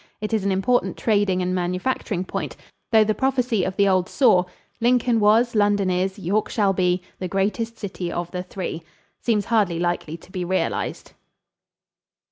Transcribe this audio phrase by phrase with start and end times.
[0.19, 2.57] It is an important trading and manufacturing point,
[2.91, 4.45] though the prophecy of the old saw,
[4.79, 7.03] "Lincoln was, London is, York shall be.
[7.19, 8.81] The greatest city of the three,"
[9.21, 11.11] seems hardly likely to be realized.